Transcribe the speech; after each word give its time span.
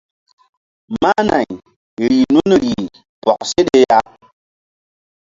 Mah 1.01 1.21
nay 1.29 1.47
rih 2.03 2.23
nun 2.33 2.51
rih 2.63 2.81
bɔk 3.25 3.39
seɗe 3.49 3.77
ya. 3.89 3.97